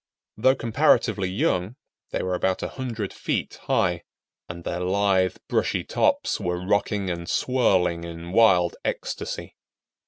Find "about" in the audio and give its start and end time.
2.33-2.63